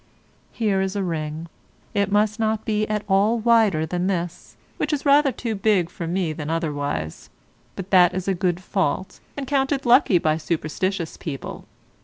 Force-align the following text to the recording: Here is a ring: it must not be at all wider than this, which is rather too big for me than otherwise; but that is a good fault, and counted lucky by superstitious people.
Here 0.51 0.81
is 0.81 0.95
a 0.95 1.03
ring: 1.03 1.47
it 1.93 2.11
must 2.11 2.39
not 2.39 2.65
be 2.65 2.87
at 2.87 3.03
all 3.07 3.37
wider 3.37 3.85
than 3.85 4.07
this, 4.07 4.57
which 4.77 4.91
is 4.91 5.05
rather 5.05 5.31
too 5.31 5.53
big 5.53 5.91
for 5.91 6.07
me 6.07 6.33
than 6.33 6.49
otherwise; 6.49 7.29
but 7.75 7.91
that 7.91 8.11
is 8.15 8.27
a 8.27 8.33
good 8.33 8.63
fault, 8.63 9.19
and 9.37 9.45
counted 9.45 9.85
lucky 9.85 10.17
by 10.17 10.37
superstitious 10.37 11.17
people. 11.17 11.65